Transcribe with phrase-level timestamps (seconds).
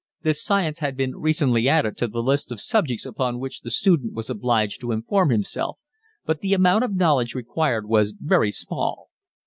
[0.23, 4.13] This science had been recently added to the list of subjects upon which the student
[4.15, 5.77] was obliged to inform himself,
[6.25, 9.09] but the amount of knowledge required was very small.